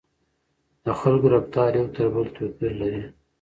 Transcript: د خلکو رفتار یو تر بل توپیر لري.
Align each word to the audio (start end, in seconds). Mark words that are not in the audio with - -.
د 0.85 0.87
خلکو 0.99 1.27
رفتار 1.35 1.71
یو 1.79 1.87
تر 1.95 2.05
بل 2.13 2.25
توپیر 2.35 2.71
لري. 2.81 3.03